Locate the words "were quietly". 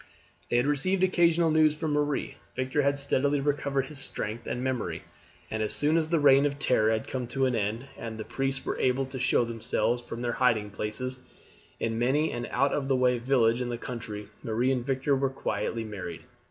15.15-15.83